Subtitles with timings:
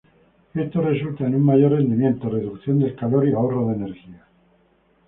[0.55, 4.25] Esto resulta en un mayor rendimiento, reducción del calor, y ahorro de energía.